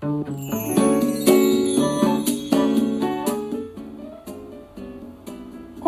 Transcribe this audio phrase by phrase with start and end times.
[0.00, 0.06] こ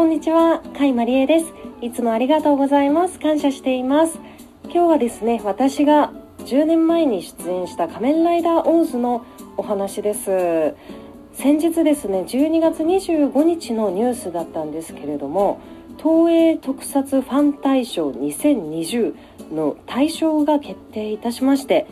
[0.04, 1.46] んにちは、甲斐まりえです。
[1.80, 3.20] いつもありがとうございます。
[3.20, 4.18] 感謝しています。
[4.64, 9.24] 今日はですね、私が10年前に出演した仮面ライダーオーズの
[9.56, 10.74] お話です
[11.32, 15.60] 先日ですね12月25日のニュースだったんですけれども
[15.98, 19.14] 東映特撮ファン大賞2020
[19.52, 21.86] の大賞が決定いたしまして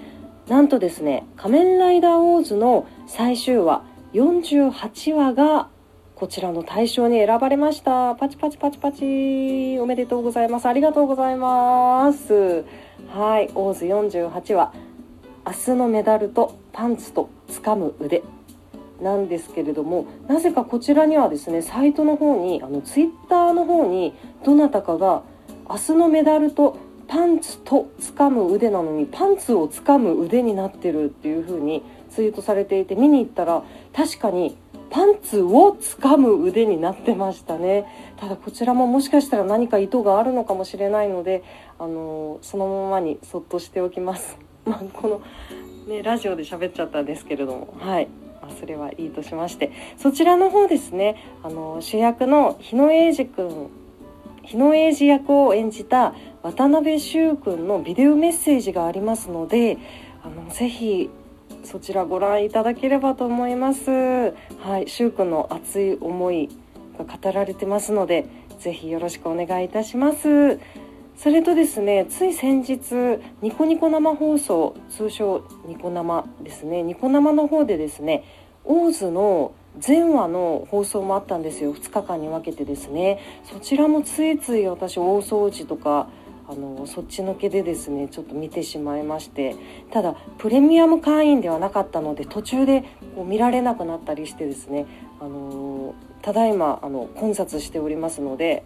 [0.48, 3.82] なんとですね仮面ライダーオーズの最終話
[4.14, 5.68] 48話が
[6.14, 8.16] こちらの大賞に選ばれました。
[8.16, 9.78] パチパチパチパチ。
[9.78, 10.66] おめでとうございます。
[10.66, 12.64] ありがとうございます。
[13.08, 14.72] はいオーズ48話。
[15.46, 18.24] 明日のメダルとパンツと掴む腕。
[19.00, 24.12] なんですけれどもなぜかこちらにはですねサイトの方にあのツイッターの方に
[24.44, 25.22] どなたかが
[25.70, 33.62] 明日のメダルとパンツと掴む腕なのにパンツを掴む腕になってるっていう風にツイートされていて見に行ったら
[33.94, 34.56] 確かに
[34.90, 37.86] パンツを掴む腕になってましたね。
[38.16, 41.42] ただこちらももしかしたら何か意図があるのかもしれないので
[41.78, 44.38] あのそのままにそっとしておきます。
[44.64, 45.20] まあ、この
[45.86, 47.74] ねラジオで喋っちゃったんですけれども。
[47.78, 48.08] はい。
[48.42, 49.72] ま、それはいいとしまして。
[49.96, 51.16] そちらの方ですね。
[51.42, 53.70] あの主役の日野英二君
[54.48, 59.76] 日野英二役を演じた渡辺修君のビデオメッセージがありますので
[60.24, 61.10] あのぜひ
[61.64, 63.90] そちらご覧いただければと思います。
[63.90, 66.48] はい、修君の熱い思い
[66.98, 68.26] が語られてますので、
[68.58, 70.58] ぜひよろしくお願いいたします。
[71.16, 78.24] それとですね、つい先日ニコニコ生放送、通称ニコ生ですね、ニコ生の方でですね、
[78.64, 81.74] オーズの全話の放送もあったんですよ。
[81.74, 83.20] 2日間に分けてですね。
[83.44, 86.08] そちらもついつい私大掃除とか
[86.48, 89.56] あのそっちのけでですねちょっと見てしまいまして。
[89.90, 92.84] ただプレミアム会員ではなかったので途中で
[93.14, 94.86] こう見られなくなったりしてですね。
[95.20, 98.64] あのただいまあの混雑しておりますので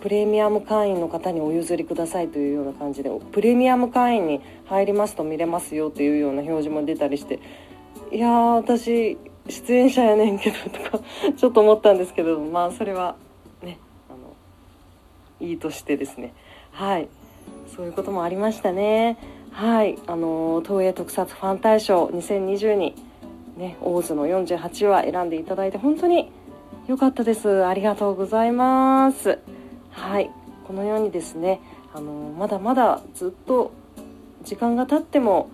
[0.00, 7.38] プレミアム会員の方にお譲りくださいというような感じでプレミアム会員に入りますと見れますよというような表示も出たりして。
[8.10, 9.16] いやー私
[9.48, 11.00] 出演者やねんけどとか
[11.36, 13.16] ちょっと思ったんですけどまあそれは
[13.62, 14.34] ねあの
[15.46, 16.32] いいとしてですね。
[16.72, 17.08] はい。
[17.74, 19.18] そういうこともありましたね。
[19.50, 19.98] はい。
[20.06, 22.94] あの東映特撮ファン大賞2020に
[23.56, 26.30] ねオーズの48話選んでいただいて本当に
[26.86, 27.64] 良かったです。
[27.64, 29.38] ありがとうございます。
[29.90, 30.30] はい。
[30.66, 31.60] このようにですね
[31.92, 33.72] あのまだまだずっと
[34.44, 35.50] 時間が経っても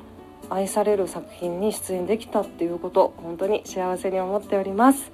[0.51, 5.11] 愛される作品に出演できたっていうこと本当に幸せに思っております。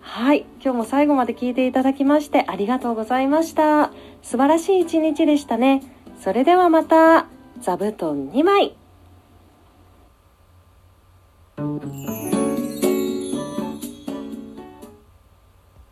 [0.00, 0.46] はい。
[0.62, 3.90] 今日も最後まで聞いていただきましてありがとうございました。
[4.22, 5.82] 素晴らしい一日でしたね。
[6.20, 7.26] それではまた
[7.60, 8.76] 座布団2枚。